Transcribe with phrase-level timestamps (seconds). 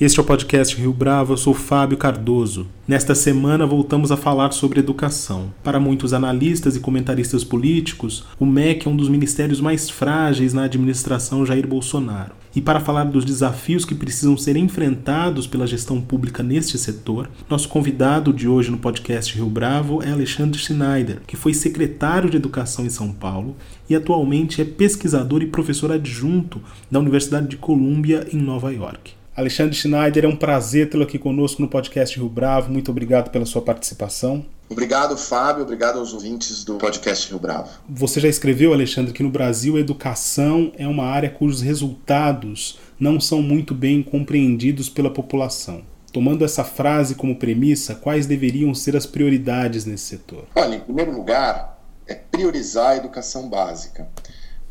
[0.00, 2.66] Este é o podcast Rio Bravo, eu sou Fábio Cardoso.
[2.88, 5.52] Nesta semana voltamos a falar sobre educação.
[5.62, 10.64] Para muitos analistas e comentaristas políticos, o MEC é um dos ministérios mais frágeis na
[10.64, 12.32] administração Jair Bolsonaro.
[12.56, 17.68] E para falar dos desafios que precisam ser enfrentados pela gestão pública neste setor, nosso
[17.68, 22.86] convidado de hoje no podcast Rio Bravo é Alexandre Schneider, que foi secretário de Educação
[22.86, 23.54] em São Paulo
[23.86, 26.58] e atualmente é pesquisador e professor adjunto
[26.90, 29.19] da Universidade de Colômbia em Nova York.
[29.40, 32.70] Alexandre Schneider, é um prazer tê-lo aqui conosco no podcast Rio Bravo.
[32.70, 34.44] Muito obrigado pela sua participação.
[34.68, 35.62] Obrigado, Fábio.
[35.62, 37.70] Obrigado aos ouvintes do podcast Rio Bravo.
[37.88, 43.18] Você já escreveu, Alexandre, que no Brasil a educação é uma área cujos resultados não
[43.18, 45.84] são muito bem compreendidos pela população.
[46.12, 50.44] Tomando essa frase como premissa, quais deveriam ser as prioridades nesse setor?
[50.54, 54.06] Olha, em primeiro lugar, é priorizar a educação básica.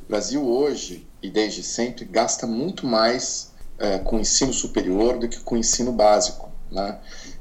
[0.04, 3.49] O Brasil hoje, e desde sempre, gasta muito mais
[3.80, 7.00] é, com ensino superior do que com ensino básico, né?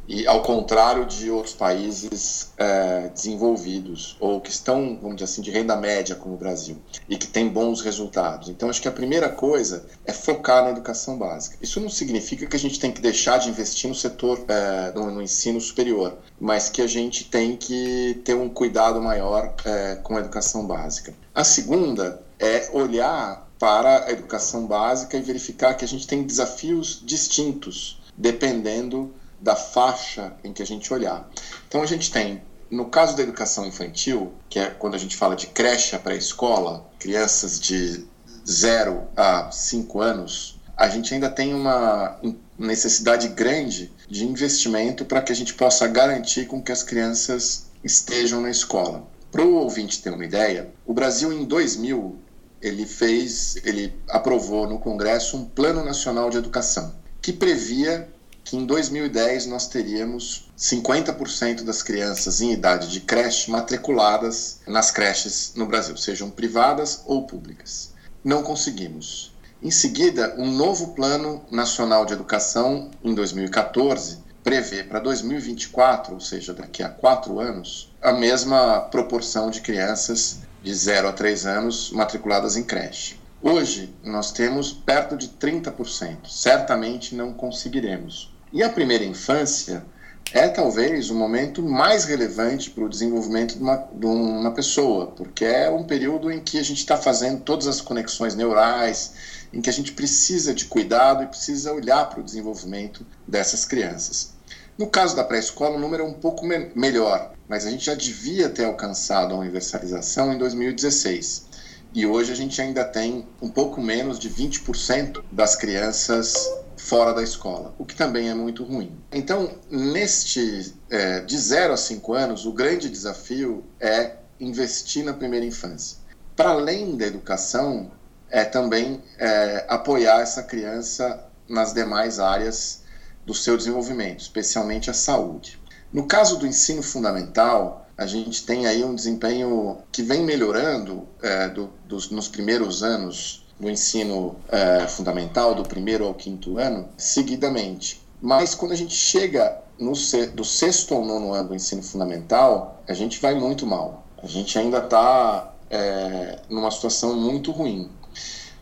[0.09, 5.51] E ao contrário de outros países é, desenvolvidos ou que estão, vamos dizer assim, de
[5.51, 8.49] renda média como o Brasil e que têm bons resultados.
[8.49, 11.59] Então, acho que a primeira coisa é focar na educação básica.
[11.61, 15.11] Isso não significa que a gente tem que deixar de investir no setor, é, no,
[15.11, 20.17] no, ensino superior, mas que a gente tem que ter um cuidado maior é, com
[20.17, 21.13] a educação básica.
[21.35, 27.03] A segunda é olhar para a educação básica e verificar que a gente tem desafios
[27.05, 31.29] distintos dependendo da faixa em que a gente olhar.
[31.69, 35.37] Então a gente tem, no caso da educação infantil, que é quando a gente fala
[35.37, 38.05] de creche para escola, crianças de
[38.47, 42.19] 0 a 5 anos, a gente ainda tem uma
[42.59, 48.41] necessidade grande de investimento para que a gente possa garantir com que as crianças estejam
[48.41, 49.07] na escola.
[49.31, 52.17] Para o ouvinte ter uma ideia, o Brasil em 2000
[52.61, 58.09] ele fez, ele aprovou no Congresso um Plano Nacional de Educação, que previa
[58.45, 65.53] que em 2010 nós teríamos 50% das crianças em idade de creche matriculadas nas creches
[65.55, 67.93] no Brasil, sejam privadas ou públicas.
[68.25, 69.33] Não conseguimos.
[69.63, 76.55] Em seguida, um novo Plano Nacional de Educação, em 2014, prevê para 2024, ou seja,
[76.55, 82.57] daqui a quatro anos, a mesma proporção de crianças de 0 a 3 anos matriculadas
[82.57, 83.19] em creche.
[83.41, 86.29] Hoje, nós temos perto de 30%.
[86.29, 88.35] Certamente não conseguiremos.
[88.53, 89.85] E a primeira infância
[90.33, 95.45] é talvez o momento mais relevante para o desenvolvimento de uma, de uma pessoa, porque
[95.45, 99.13] é um período em que a gente está fazendo todas as conexões neurais,
[99.53, 104.35] em que a gente precisa de cuidado e precisa olhar para o desenvolvimento dessas crianças.
[104.77, 107.95] No caso da pré-escola, o número é um pouco me melhor, mas a gente já
[107.95, 111.47] devia ter alcançado a universalização em 2016.
[111.95, 116.35] E hoje a gente ainda tem um pouco menos de 20% das crianças
[116.77, 118.97] fora da escola, o que também é muito ruim.
[119.13, 125.45] Então, neste é, de 0 a 5 anos, o grande desafio é investir na primeira
[125.45, 125.99] infância.
[126.37, 127.91] Para além da educação,
[128.31, 132.83] é também é, apoiar essa criança nas demais áreas
[133.27, 135.58] do seu desenvolvimento, especialmente a saúde.
[135.93, 141.49] No caso do ensino fundamental, a gente tem aí um desempenho que vem melhorando é,
[141.49, 148.01] do, dos, nos primeiros anos do ensino é, fundamental, do primeiro ao quinto ano, seguidamente.
[148.21, 149.93] Mas quando a gente chega no,
[150.35, 154.07] do sexto ao nono ano do ensino fundamental, a gente vai muito mal.
[154.23, 157.91] A gente ainda está é, numa situação muito ruim.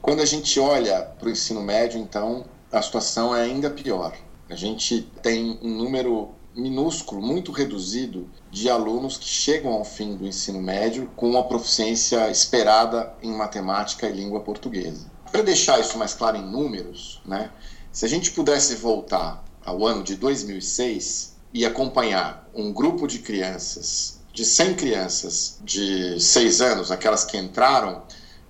[0.00, 4.14] Quando a gente olha para o ensino médio, então, a situação é ainda pior.
[4.48, 10.27] A gente tem um número minúsculo, muito reduzido, de alunos que chegam ao fim do
[10.27, 15.11] ensino médio com uma proficiência esperada em matemática e língua portuguesa.
[15.31, 17.50] Para deixar isso mais claro em números, né,
[17.93, 24.20] se a gente pudesse voltar ao ano de 2006 e acompanhar um grupo de crianças,
[24.32, 28.03] de 100 crianças de 6 anos, aquelas que entraram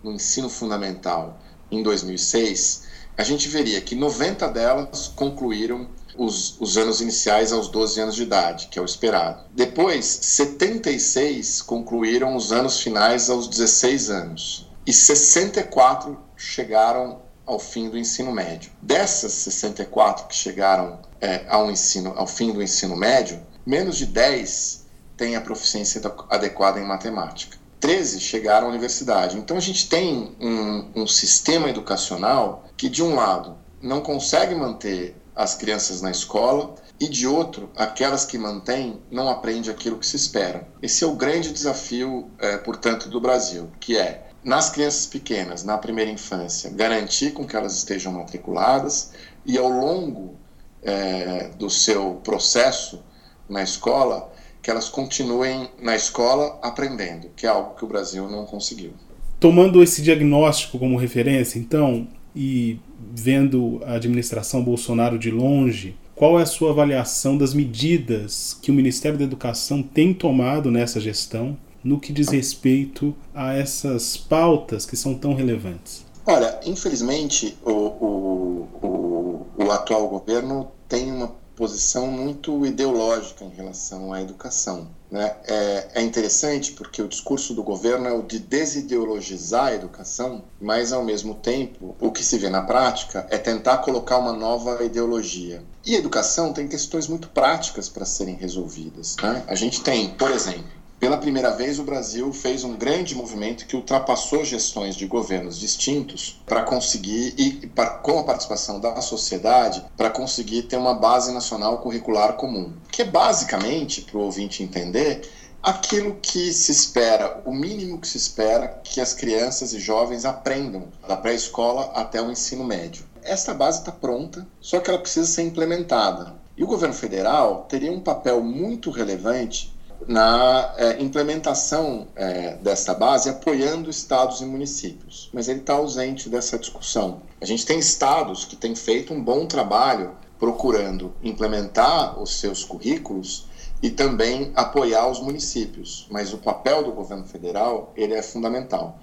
[0.03, 2.85] no ensino fundamental em 2006,
[3.17, 5.89] a gente veria que 90 delas concluíram
[6.19, 9.45] os, os, anos iniciais aos 12 anos de idade, que é o esperado.
[9.55, 14.69] Depois, 76 concluíram os anos finais aos 16 anos.
[14.87, 18.71] E 64 chegaram ao fim do ensino médio.
[18.83, 24.85] Dessas 64 que chegaram é, ao, ensino, ao fim do ensino médio, menos de 10
[25.17, 27.57] têm a proficiência adequada em matemática.
[27.81, 29.39] 13 chegaram à universidade.
[29.39, 35.17] Então a gente tem um, um sistema educacional que, de um lado, não consegue manter
[35.37, 40.17] as crianças na escola e, de outro, aquelas que mantêm não aprendem aquilo que se
[40.17, 40.67] espera.
[40.83, 45.77] Esse é o grande desafio, é, portanto, do Brasil, que é nas crianças pequenas, na
[45.77, 49.11] primeira infância, garantir com que elas estejam matriculadas
[49.45, 50.37] e ao longo
[50.83, 53.03] é, do seu processo
[53.49, 54.33] na escola,
[54.63, 58.93] que elas continuem na escola aprendendo, que é algo que o Brasil não conseguiu.
[59.39, 62.79] Tomando esse diagnóstico como referência, então, e
[63.15, 68.75] vendo a administração Bolsonaro de longe, qual é a sua avaliação das medidas que o
[68.75, 74.97] Ministério da Educação tem tomado nessa gestão no que diz respeito a essas pautas que
[74.97, 76.05] são tão relevantes?
[76.27, 84.13] Olha, infelizmente, o, o, o, o atual governo tem uma posição muito ideológica em relação
[84.13, 84.89] à educação.
[85.11, 85.35] Né?
[85.45, 90.93] É, é, interessante porque o discurso do governo é o de desideologizar a educação, mas
[90.93, 95.63] ao mesmo tempo o que se vê na prática é tentar colocar uma nova ideologia.
[95.85, 99.17] E a educação tem questões muito práticas para serem resolvidas.
[99.23, 99.45] Né?
[99.47, 103.77] A gente tem, por exemplo, pela primeira vez, o Brasil fez um grande movimento que
[103.77, 107.71] ultrapassou gestões de governos distintos para conseguir, e
[108.03, 112.73] com a participação da sociedade, para conseguir ter uma base nacional curricular comum.
[112.91, 115.31] Que é basicamente, para o ouvinte entender,
[115.63, 120.85] aquilo que se espera, o mínimo que se espera que as crianças e jovens aprendam
[121.07, 123.05] da pré-escola até o ensino médio.
[123.23, 126.35] Esta base está pronta, só que ela precisa ser implementada.
[126.57, 129.76] E o governo federal teria um papel muito relevante
[130.07, 135.31] na é, implementação é, dessa base, apoiando estados e municípios.
[135.33, 137.23] Mas ele está ausente dessa discussão.
[137.41, 143.47] A gente tem estados que têm feito um bom trabalho procurando implementar os seus currículos
[143.83, 146.07] e também apoiar os municípios.
[146.11, 148.99] Mas o papel do governo federal ele é fundamental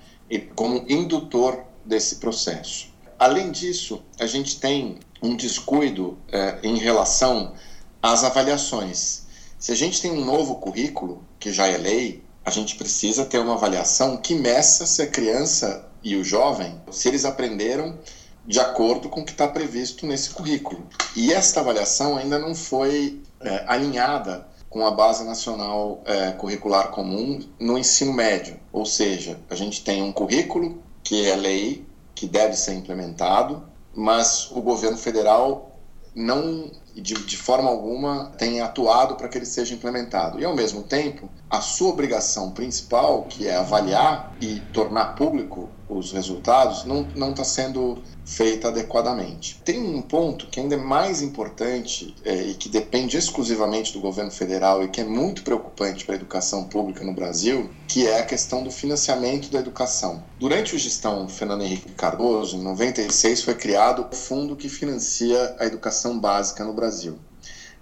[0.55, 2.87] como indutor desse processo.
[3.19, 7.53] Além disso, a gente tem um descuido é, em relação
[8.01, 9.22] às avaliações
[9.63, 13.39] se a gente tem um novo currículo, que já é lei, a gente precisa ter
[13.39, 17.98] uma avaliação que meça se a criança e o jovem, se eles aprenderam
[18.45, 20.86] de acordo com o que está previsto nesse currículo.
[21.15, 27.39] E esta avaliação ainda não foi é, alinhada com a Base Nacional é, Curricular Comum
[27.57, 28.60] no ensino médio.
[28.74, 33.63] Ou seja, a gente tem um currículo que é lei, que deve ser implementado,
[33.95, 35.80] mas o governo federal
[36.13, 36.69] não
[37.01, 40.39] de, de forma alguma tem atuado para que ele seja implementado.
[40.39, 46.11] E ao mesmo tempo, a sua obrigação principal, que é avaliar e tornar público os
[46.11, 49.61] resultados, não está sendo feita adequadamente.
[49.63, 54.31] Tem um ponto que ainda é mais importante é, e que depende exclusivamente do governo
[54.31, 58.25] federal e que é muito preocupante para a educação pública no Brasil, que é a
[58.25, 60.23] questão do financiamento da educação.
[60.39, 65.65] Durante a gestão Fernando Henrique Cardoso, em 96, foi criado o fundo que financia a
[65.65, 66.82] educação básica no Brasil.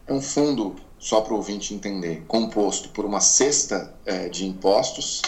[0.08, 5.22] É um fundo, só para o ouvinte entender, composto por uma cesta é, de impostos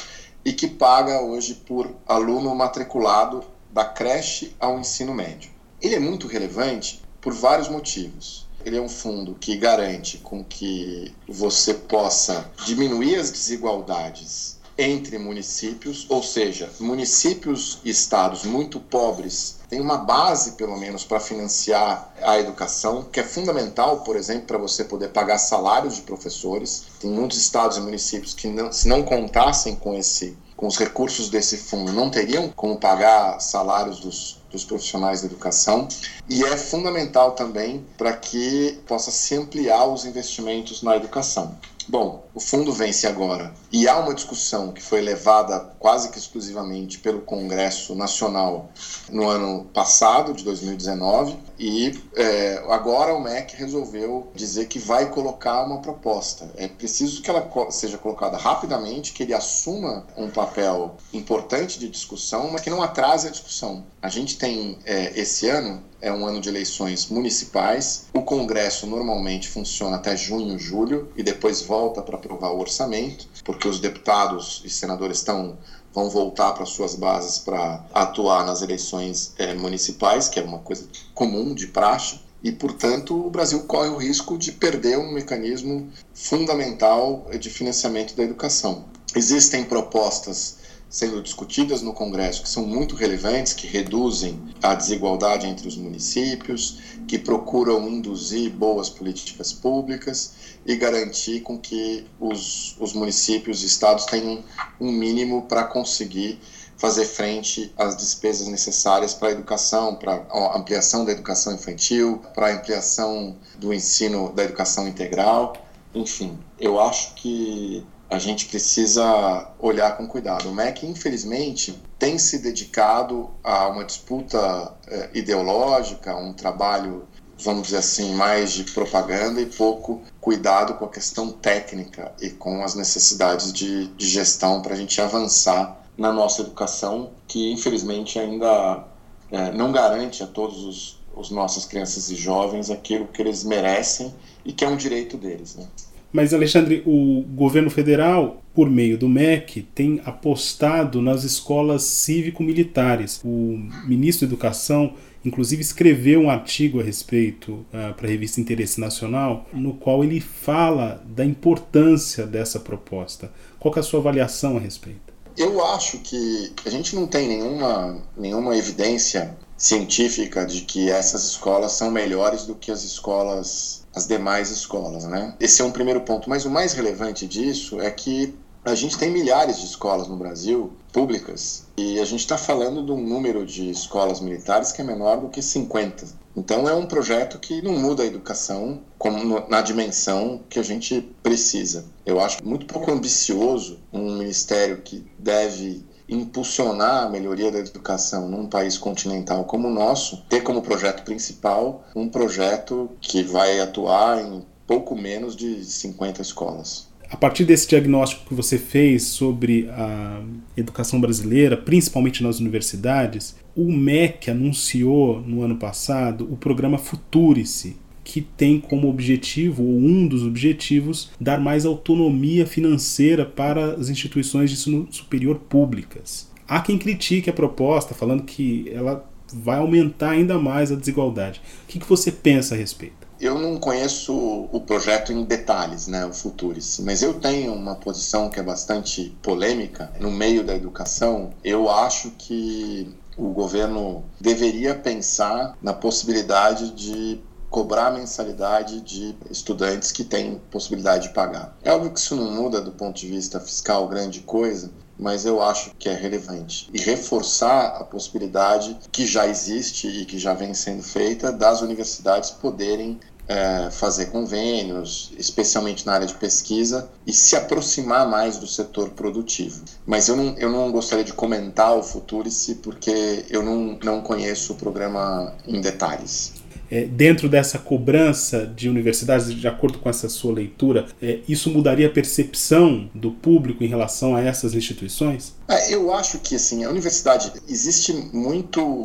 [0.43, 5.51] e que paga hoje por aluno matriculado da creche ao ensino médio.
[5.81, 8.47] Ele é muito relevante por vários motivos.
[8.65, 16.05] Ele é um fundo que garante com que você possa diminuir as desigualdades entre municípios,
[16.09, 22.37] ou seja, municípios e estados muito pobres têm uma base, pelo menos, para financiar a
[22.37, 26.83] educação, que é fundamental, por exemplo, para você poder pagar salários de professores.
[26.99, 31.29] Tem muitos estados e municípios que, não, se não contassem com esse com os recursos
[31.29, 35.87] desse fundo, não teriam como pagar salários dos, dos profissionais da educação
[36.29, 41.57] e é fundamental também para que possa se ampliar os investimentos na educação.
[41.87, 46.99] Bom, o fundo vence agora e há uma discussão que foi levada quase que exclusivamente
[46.99, 48.69] pelo Congresso Nacional
[49.09, 55.63] no ano passado, de 2019, e é, agora o MEC resolveu dizer que vai colocar
[55.63, 56.49] uma proposta.
[56.55, 62.49] É preciso que ela seja colocada rapidamente, que ele assuma um papel importante de discussão,
[62.51, 63.83] mas que não atrase a discussão.
[64.01, 68.07] A gente tem é, esse ano é um ano de eleições municipais.
[68.13, 73.69] O Congresso normalmente funciona até junho, julho e depois volta para aprovar o orçamento, porque
[73.69, 75.57] os deputados e senadores estão
[75.93, 80.87] vão voltar para suas bases para atuar nas eleições é, municipais, que é uma coisa
[81.13, 82.19] comum de praxe.
[82.43, 88.23] E, portanto, o Brasil corre o risco de perder um mecanismo fundamental de financiamento da
[88.23, 88.85] educação.
[89.15, 90.57] Existem propostas
[90.93, 96.77] sendo discutidas no Congresso que são muito relevantes, que reduzem a desigualdade entre os municípios,
[97.07, 100.33] que procuram induzir boas políticas públicas
[100.63, 104.43] e garantir com que os, os municípios e estados tenham
[104.79, 106.39] um mínimo para conseguir
[106.77, 112.49] fazer frente às despesas necessárias para a educação, para a ampliação da educação infantil, para
[112.49, 115.53] a ampliação do ensino da educação integral.
[115.95, 117.83] Enfim, eu acho que
[118.13, 120.47] a gente precisa olhar com cuidado.
[120.47, 127.07] O MEC, infelizmente, tem se dedicado a uma disputa eh, ideológica, um trabalho,
[127.39, 132.63] vamos dizer assim, mais de propaganda e pouco cuidado com a questão técnica e com
[132.63, 138.85] as necessidades de, de gestão para a gente avançar na nossa educação, que infelizmente ainda
[139.31, 144.13] eh, não garante a todos os, os nossas crianças e jovens aquilo que eles merecem
[144.45, 145.55] e que é um direito deles.
[145.55, 145.65] Né?
[146.13, 153.19] Mas, Alexandre, o governo federal, por meio do MEC, tem apostado nas escolas cívico-militares.
[153.25, 154.93] O ministro da Educação,
[155.25, 160.21] inclusive, escreveu um artigo a respeito uh, para a revista Interesse Nacional, no qual ele
[160.21, 163.31] fala da importância dessa proposta.
[163.59, 165.11] Qual é a sua avaliação a respeito?
[165.35, 171.71] Eu acho que a gente não tem nenhuma, nenhuma evidência científica de que essas escolas
[171.71, 175.35] são melhores do que as escolas as demais escolas, né?
[175.39, 179.11] Esse é um primeiro ponto, mas o mais relevante disso é que a gente tem
[179.11, 183.69] milhares de escolas no Brasil, públicas, e a gente está falando de um número de
[183.69, 186.07] escolas militares que é menor do que 50.
[186.35, 191.01] Então é um projeto que não muda a educação como na dimensão que a gente
[191.21, 191.85] precisa.
[192.05, 198.47] Eu acho muito pouco ambicioso um ministério que deve impulsionar a melhoria da educação num
[198.47, 204.43] país continental como o nosso, ter como projeto principal um projeto que vai atuar em
[204.67, 206.91] pouco menos de 50 escolas.
[207.13, 210.19] A partir desse diagnóstico que você fez sobre a
[210.57, 218.21] educação brasileira, principalmente nas universidades, o MEC anunciou no ano passado o programa Futurice, que
[218.21, 224.55] tem como objetivo, ou um dos objetivos, dar mais autonomia financeira para as instituições de
[224.57, 226.31] ensino superior públicas.
[226.47, 231.41] Há quem critique a proposta, falando que ela vai aumentar ainda mais a desigualdade.
[231.63, 233.03] O que, você pensa a respeito?
[233.19, 234.13] Eu não conheço
[234.51, 239.15] o projeto em detalhes, né, o Futuris, mas eu tenho uma posição que é bastante
[239.21, 241.31] polêmica no meio da educação.
[241.43, 247.21] Eu acho que o governo deveria pensar na possibilidade de
[247.53, 251.55] cobrar mensalidade de estudantes que têm possibilidade de pagar.
[251.63, 255.39] É óbvio que isso não muda do ponto de vista fiscal grande coisa, mas eu
[255.39, 256.67] acho que é relevante.
[256.73, 262.31] E reforçar a possibilidade que já existe e que já vem sendo feita das universidades
[262.31, 268.89] poderem é, fazer convênios, especialmente na área de pesquisa, e se aproximar mais do setor
[268.89, 269.63] produtivo.
[269.85, 274.53] Mas eu não, eu não gostaria de comentar o Futurice porque eu não, não conheço
[274.53, 276.41] o programa em detalhes
[276.73, 281.85] é, dentro dessa cobrança de universidades, de acordo com essa sua leitura, é, isso mudaria
[281.85, 285.35] a percepção do público em relação a essas instituições?
[285.47, 288.81] É, eu acho que assim, a universidade existe muito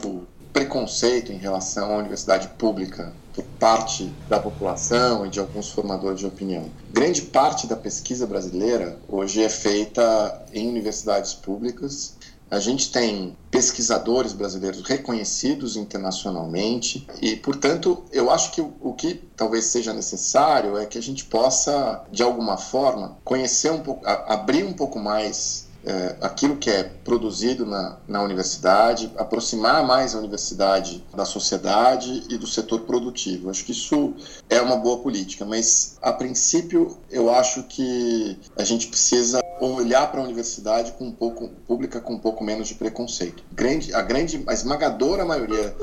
[0.52, 6.26] preconceito em relação à universidade pública por parte da população e de alguns formadores de
[6.26, 6.64] opinião.
[6.92, 12.18] Grande parte da pesquisa brasileira hoje é feita em universidades públicas
[12.50, 19.64] a gente tem pesquisadores brasileiros reconhecidos internacionalmente e, portanto, eu acho que o que talvez
[19.64, 24.72] seja necessário é que a gente possa, de alguma forma, conhecer um pouco, abrir um
[24.72, 31.24] pouco mais é, aquilo que é produzido na, na universidade, aproximar mais a universidade da
[31.24, 33.48] sociedade e do setor produtivo.
[33.48, 34.14] Acho que isso
[34.50, 40.20] é uma boa política, mas a princípio eu acho que a gente precisa olhar para
[40.20, 43.42] a universidade com um pouco pública com um pouco menos de preconceito.
[43.52, 45.74] Grande, a grande, a esmagadora maioria,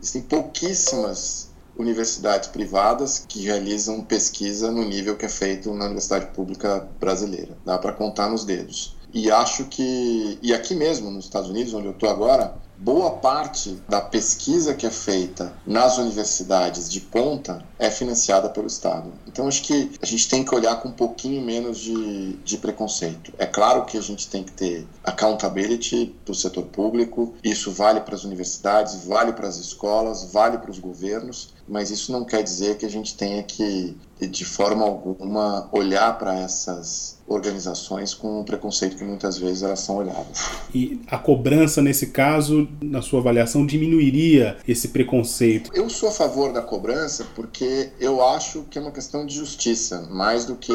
[0.00, 6.88] existem pouquíssimas universidades privadas que realizam pesquisa no nível que é feito na universidade pública
[7.00, 7.56] brasileira.
[7.64, 8.96] Dá para contar nos dedos.
[9.12, 13.82] E acho que, e aqui mesmo nos Estados Unidos, onde eu estou agora, boa parte
[13.88, 19.10] da pesquisa que é feita nas universidades de ponta é financiada pelo Estado.
[19.26, 23.32] Então acho que a gente tem que olhar com um pouquinho menos de, de preconceito.
[23.38, 28.00] É claro que a gente tem que ter accountability para o setor público, isso vale
[28.00, 32.42] para as universidades, vale para as escolas, vale para os governos, mas isso não quer
[32.42, 38.44] dizer que a gente tenha que, de forma alguma, olhar para essas organizações com um
[38.44, 40.44] preconceito que muitas vezes elas são olhadas.
[40.74, 45.70] E a cobrança, nesse caso, na sua avaliação, diminuiria esse preconceito?
[45.74, 50.06] Eu sou a favor da cobrança porque eu acho que é uma questão de justiça,
[50.10, 50.74] mais do que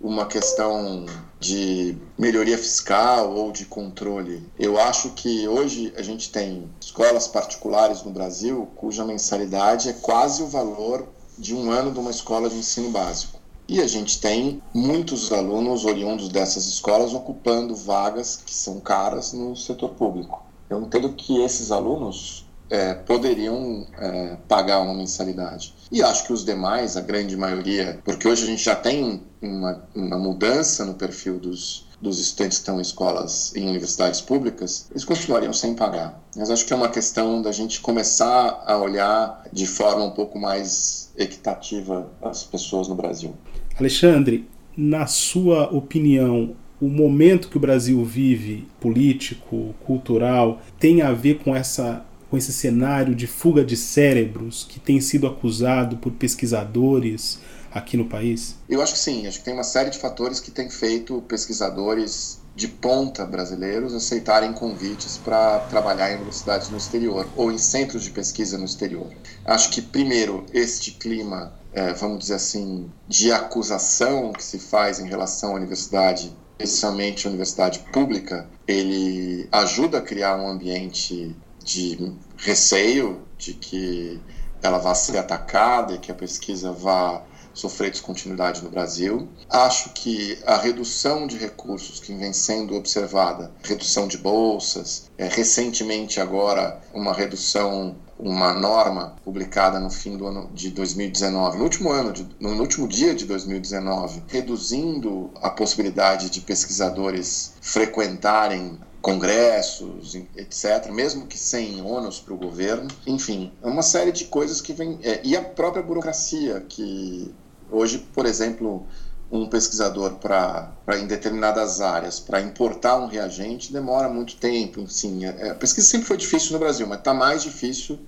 [0.00, 1.06] uma questão
[1.40, 4.46] de melhoria fiscal ou de controle.
[4.58, 10.42] Eu acho que hoje a gente tem escolas particulares no Brasil cuja mensalidade é quase
[10.42, 11.06] o valor
[11.38, 13.40] de um ano de uma escola de ensino básico.
[13.68, 19.56] E a gente tem muitos alunos oriundos dessas escolas ocupando vagas que são caras no
[19.56, 20.44] setor público.
[20.70, 25.74] Eu entendo que esses alunos é, poderiam é, pagar uma mensalidade.
[25.90, 29.82] E acho que os demais, a grande maioria, porque hoje a gente já tem uma,
[29.94, 35.04] uma mudança no perfil dos, dos estudantes que estão em escolas, em universidades públicas, eles
[35.04, 36.22] continuariam sem pagar.
[36.36, 40.38] Mas acho que é uma questão da gente começar a olhar de forma um pouco
[40.38, 43.34] mais equitativa as pessoas no Brasil.
[43.78, 51.38] Alexandre, na sua opinião, o momento que o Brasil vive, político, cultural, tem a ver
[51.38, 57.38] com essa com esse cenário de fuga de cérebros que tem sido acusado por pesquisadores
[57.70, 58.56] aqui no país?
[58.68, 62.40] Eu acho que sim, acho que tem uma série de fatores que tem feito pesquisadores
[62.54, 68.10] de ponta brasileiros aceitarem convites para trabalhar em universidades no exterior ou em centros de
[68.10, 69.06] pesquisa no exterior.
[69.44, 75.06] Acho que, primeiro, este clima, é, vamos dizer assim, de acusação que se faz em
[75.06, 83.22] relação à universidade especialmente a universidade pública, ele ajuda a criar um ambiente de receio
[83.36, 84.20] de que
[84.62, 87.22] ela vá ser atacada e que a pesquisa vá
[87.56, 89.28] sofrer descontinuidade no Brasil.
[89.48, 96.20] Acho que a redução de recursos que vem sendo observada, redução de bolsas, é, recentemente
[96.20, 102.12] agora uma redução uma norma publicada no fim do ano de 2019, no último ano,
[102.14, 111.26] de, no último dia de 2019, reduzindo a possibilidade de pesquisadores frequentarem congressos, etc., mesmo
[111.26, 112.88] que sem ônus para o governo.
[113.06, 114.98] Enfim, uma série de coisas que vem.
[115.02, 117.32] É, e a própria burocracia, que
[117.70, 118.86] hoje, por exemplo,
[119.30, 124.86] um pesquisador para em determinadas áreas para importar um reagente demora muito tempo.
[124.88, 127.98] Sim, é, a pesquisa sempre foi difícil no Brasil, mas está mais difícil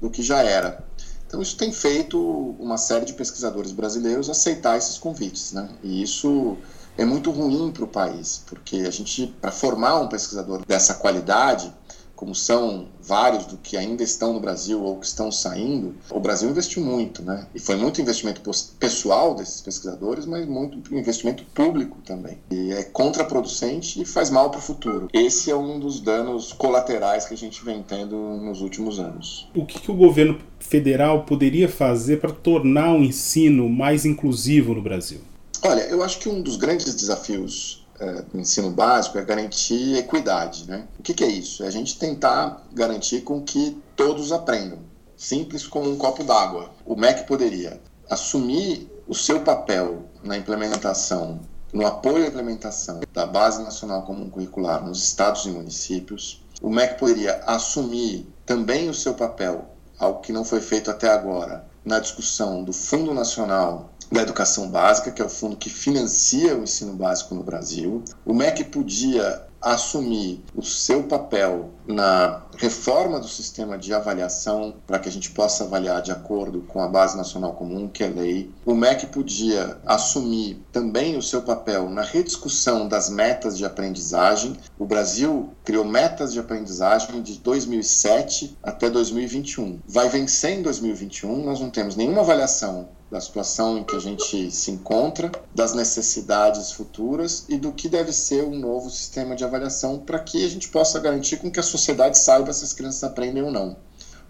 [0.00, 0.84] do que já era.
[1.26, 2.20] Então isso tem feito
[2.58, 5.68] uma série de pesquisadores brasileiros aceitar esses convites, né?
[5.82, 6.56] E isso
[6.96, 11.74] é muito ruim para o país, porque a gente para formar um pesquisador dessa qualidade
[12.14, 16.48] como são vários do que ainda estão no Brasil ou que estão saindo, o Brasil
[16.48, 17.46] investiu muito, né?
[17.54, 18.40] E foi muito investimento
[18.78, 22.38] pessoal desses pesquisadores, mas muito investimento público também.
[22.50, 25.08] E é contraproducente e faz mal para o futuro.
[25.12, 29.48] Esse é um dos danos colaterais que a gente vem tendo nos últimos anos.
[29.54, 34.82] O que, que o governo federal poderia fazer para tornar o ensino mais inclusivo no
[34.82, 35.20] Brasil?
[35.62, 37.83] Olha, eu acho que um dos grandes desafios
[38.32, 40.68] do ensino básico é garantir equidade.
[40.68, 40.86] Né?
[40.98, 41.62] O que, que, é isso?
[41.62, 44.78] É a gente tentar garantir com que todos aprendam.
[45.16, 46.70] Simples como um copo d'água.
[46.84, 47.80] O MEC poderia
[48.10, 51.40] assumir o seu papel na implementação,
[51.72, 56.42] no apoio à implementação da Base Nacional Comum Curricular nos estados e municípios.
[56.60, 59.66] O MEC poderia assumir também o seu papel,
[59.98, 65.10] algo que não foi feito até agora, na discussão do Fundo Nacional da Educação Básica,
[65.10, 68.02] que é o fundo que financia o ensino básico no Brasil.
[68.24, 75.08] O MEC podia assumir o seu papel na reforma do sistema de avaliação para que
[75.08, 78.50] a gente possa avaliar de acordo com a base nacional comum, que é lei.
[78.66, 84.54] O MEC podia assumir também o seu papel na rediscussão das metas de aprendizagem.
[84.78, 89.80] O Brasil criou metas de aprendizagem de 2007 até 2021.
[89.88, 94.50] Vai vencer em 2021, nós não temos nenhuma avaliação da situação em que a gente
[94.50, 100.00] se encontra, das necessidades futuras e do que deve ser um novo sistema de avaliação
[100.00, 103.40] para que a gente possa garantir com que a sociedade saiba se as crianças aprendem
[103.40, 103.76] ou não.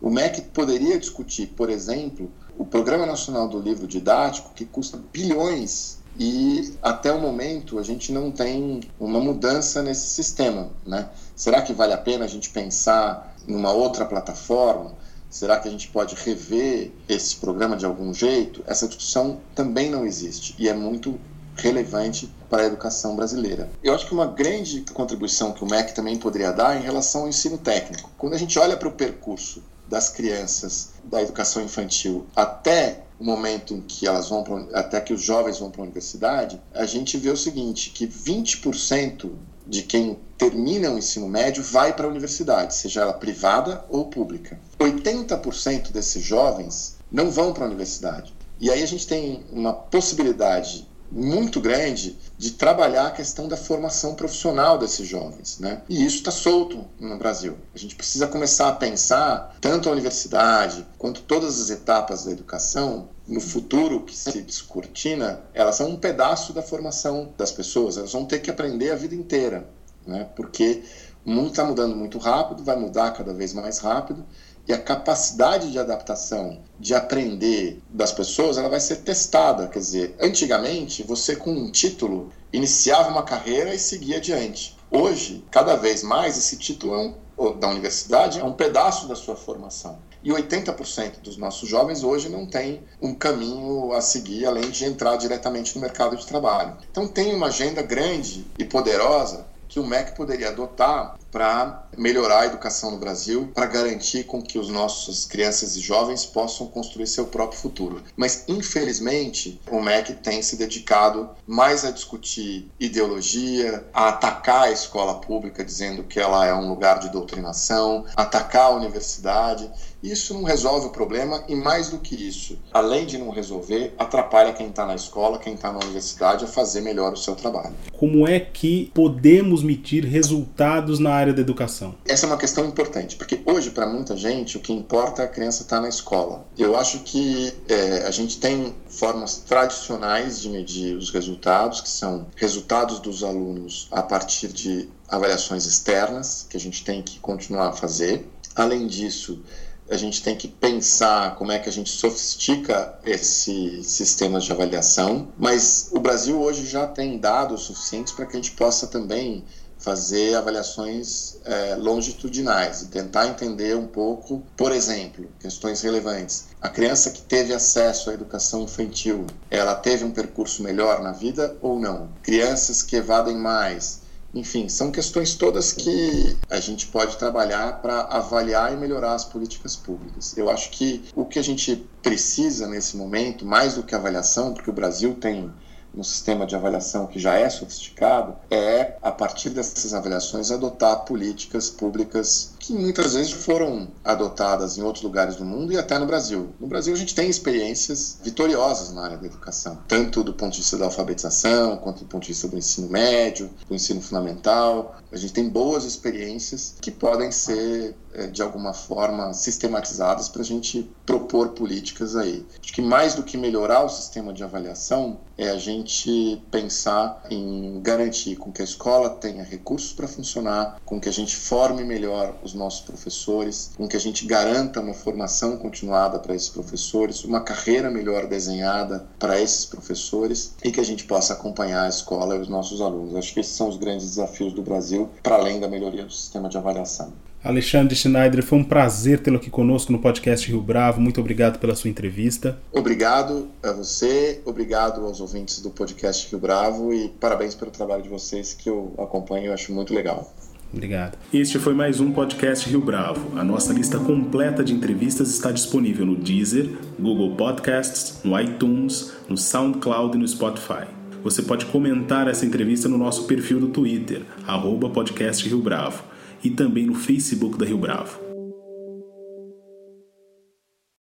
[0.02, 5.96] O MEC poderia discutir, por exemplo, o Programa Nacional do Livro Didático, que custa bilhões
[6.20, 10.68] e até o momento a gente não tem uma mudança nesse sistema.
[10.86, 11.08] Né?
[11.34, 14.92] Será que vale a pena a gente pensar em uma outra plataforma?
[15.34, 18.62] Será que a gente pode rever esse programa de algum jeito?
[18.68, 21.18] Essa discussão também não existe e é muito
[21.56, 23.68] relevante para a educação brasileira.
[23.82, 27.22] Eu acho que uma grande contribuição que o MEC também poderia dar é em relação
[27.22, 28.12] ao ensino técnico.
[28.16, 33.74] Quando a gente olha para o percurso das crianças da educação infantil até o momento
[33.74, 37.16] em que elas vão pra, até que os jovens vão para a universidade, a gente
[37.16, 39.32] vê o seguinte, que 20%
[39.66, 44.60] de quem termina o ensino médio vai para a universidade, seja ela privada ou pública.
[44.78, 48.34] 80% desses jovens não vão para a universidade.
[48.60, 54.14] E aí a gente tem uma possibilidade muito grande de trabalhar a questão da formação
[54.14, 55.82] profissional desses jovens, né?
[55.88, 57.56] E isso está solto no Brasil.
[57.74, 63.08] A gente precisa começar a pensar tanto a universidade quanto todas as etapas da educação
[63.26, 67.96] no futuro que se descortina, elas são um pedaço da formação das pessoas.
[67.96, 69.66] Elas vão ter que aprender a vida inteira,
[70.06, 70.28] né?
[70.36, 70.82] Porque
[71.24, 74.24] o mundo está mudando muito rápido, vai mudar cada vez mais rápido
[74.66, 79.68] e a capacidade de adaptação, de aprender das pessoas, ela vai ser testada.
[79.68, 84.76] Quer dizer, antigamente, você com um título iniciava uma carreira e seguia adiante.
[84.90, 89.36] Hoje, cada vez mais, esse título é um, da universidade é um pedaço da sua
[89.36, 89.98] formação.
[90.22, 95.16] E 80% dos nossos jovens hoje não tem um caminho a seguir além de entrar
[95.16, 96.78] diretamente no mercado de trabalho.
[96.90, 102.46] Então tem uma agenda grande e poderosa que o MEC poderia adotar para melhorar a
[102.46, 107.26] educação no Brasil, para garantir com que os nossos crianças e jovens possam construir seu
[107.26, 108.00] próprio futuro.
[108.16, 115.20] Mas infelizmente, o MEC tem se dedicado mais a discutir ideologia, a atacar a escola
[115.20, 119.68] pública dizendo que ela é um lugar de doutrinação, atacar a universidade.
[120.04, 124.52] Isso não resolve o problema e mais do que isso, além de não resolver, atrapalha
[124.52, 127.74] quem está na escola, quem está na universidade a fazer melhor o seu trabalho.
[127.90, 131.94] Como é que podemos medir resultados na área da educação?
[132.06, 135.28] Essa é uma questão importante, porque hoje, para muita gente, o que importa é a
[135.28, 136.46] criança estar tá na escola.
[136.58, 142.26] Eu acho que é, a gente tem formas tradicionais de medir os resultados, que são
[142.36, 147.72] resultados dos alunos a partir de avaliações externas, que a gente tem que continuar a
[147.72, 148.28] fazer.
[148.54, 149.40] Além disso,
[149.88, 155.28] a gente tem que pensar como é que a gente sofistica esses sistemas de avaliação,
[155.38, 159.44] mas o Brasil hoje já tem dados suficientes para que a gente possa também
[159.84, 166.46] fazer avaliações é, longitudinais e tentar entender um pouco, por exemplo, questões relevantes.
[166.62, 171.54] A criança que teve acesso à educação infantil, ela teve um percurso melhor na vida
[171.60, 172.08] ou não?
[172.22, 174.00] Crianças que evadem mais,
[174.34, 179.76] enfim, são questões todas que a gente pode trabalhar para avaliar e melhorar as políticas
[179.76, 180.36] públicas.
[180.36, 184.70] Eu acho que o que a gente precisa nesse momento, mais do que avaliação, porque
[184.70, 185.52] o Brasil tem
[185.94, 191.70] no sistema de avaliação que já é sofisticado, é, a partir dessas avaliações, adotar políticas
[191.70, 196.48] públicas que muitas vezes foram adotadas em outros lugares do mundo e até no Brasil.
[196.58, 200.60] No Brasil, a gente tem experiências vitoriosas na área da educação, tanto do ponto de
[200.60, 204.96] vista da alfabetização, quanto do ponto de vista do ensino médio, do ensino fundamental.
[205.12, 207.94] A gente tem boas experiências que podem ser,
[208.32, 212.44] de alguma forma, sistematizadas para a gente propor políticas aí.
[212.60, 217.80] Acho que mais do que melhorar o sistema de avaliação, é a gente pensar em
[217.82, 222.36] garantir com que a escola tenha recursos para funcionar, com que a gente forme melhor
[222.42, 227.40] os nossos professores, com que a gente garanta uma formação continuada para esses professores, uma
[227.40, 232.40] carreira melhor desenhada para esses professores e que a gente possa acompanhar a escola e
[232.40, 233.16] os nossos alunos.
[233.16, 236.48] Acho que esses são os grandes desafios do Brasil, para além da melhoria do sistema
[236.48, 237.12] de avaliação.
[237.44, 240.98] Alexandre Schneider, foi um prazer tê-lo aqui conosco no podcast Rio Bravo.
[240.98, 242.58] Muito obrigado pela sua entrevista.
[242.72, 248.08] Obrigado a você, obrigado aos ouvintes do podcast Rio Bravo e parabéns pelo trabalho de
[248.08, 250.32] vocês que eu acompanho e acho muito legal.
[250.72, 251.18] Obrigado.
[251.34, 253.38] Este foi mais um podcast Rio Bravo.
[253.38, 259.36] A nossa lista completa de entrevistas está disponível no Deezer, Google Podcasts, no iTunes, no
[259.36, 260.86] SoundCloud e no Spotify.
[261.22, 266.13] Você pode comentar essa entrevista no nosso perfil do Twitter, arroba podcast Rio Bravo
[266.44, 268.23] e também no Facebook da Rio Bravo.